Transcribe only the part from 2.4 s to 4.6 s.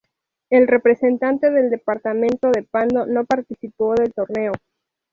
de Pando no participó del torneo.